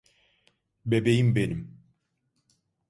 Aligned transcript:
Bebeğim 0.85 1.35
benim. 1.35 1.79